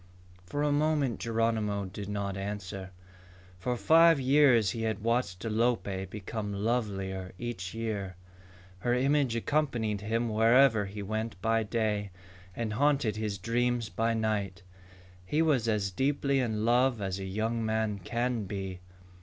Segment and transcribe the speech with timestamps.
[0.47, 2.89] For a moment Geronimo did not answer.
[3.59, 8.15] For five years he had watched Alope become lovelier each year.
[8.79, 12.09] Her image accompanied him wherever he went by day
[12.55, 14.63] and haunted his dreams by night.
[15.23, 18.79] He was as deeply in love as a young man can be.